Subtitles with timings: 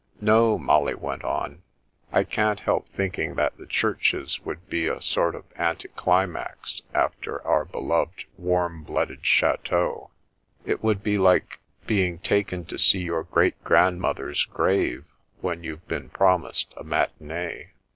[0.33, 1.61] "No," Molly went on,"
[2.11, 7.65] I can't help thinking that the churches would be a sort of anticlimax after our
[7.65, 10.09] beloved, warm blooded chateaux.
[10.65, 15.05] It would be like being taken to see your great grandmother's grave
[15.39, 17.73] when you'd been promised a matinee.